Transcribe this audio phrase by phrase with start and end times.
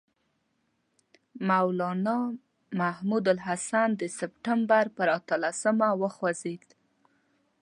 [1.47, 2.17] مولنا
[2.79, 6.65] محمود الحسن د سپټمبر پر اتلسمه وخوځېد.